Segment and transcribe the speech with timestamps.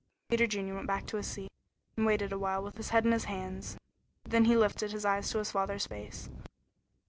[0.29, 1.51] Peter Junior went back to his seat,
[1.95, 3.77] and waited a while, with his head in his hands;
[4.23, 6.27] then he lifted his eyes to his father's face.